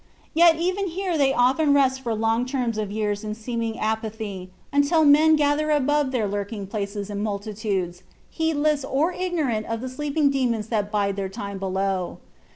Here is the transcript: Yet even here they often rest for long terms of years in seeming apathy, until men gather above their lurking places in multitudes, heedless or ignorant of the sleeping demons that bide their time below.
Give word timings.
Yet 0.33 0.55
even 0.57 0.87
here 0.87 1.15
they 1.15 1.31
often 1.31 1.75
rest 1.75 2.01
for 2.01 2.15
long 2.15 2.43
terms 2.47 2.79
of 2.79 2.91
years 2.91 3.23
in 3.23 3.35
seeming 3.35 3.77
apathy, 3.77 4.49
until 4.73 5.05
men 5.05 5.35
gather 5.35 5.69
above 5.69 6.09
their 6.09 6.27
lurking 6.27 6.65
places 6.65 7.11
in 7.11 7.21
multitudes, 7.21 8.01
heedless 8.31 8.83
or 8.83 9.11
ignorant 9.13 9.67
of 9.67 9.79
the 9.79 9.89
sleeping 9.89 10.31
demons 10.31 10.69
that 10.69 10.91
bide 10.91 11.17
their 11.17 11.29
time 11.29 11.59
below. 11.59 12.17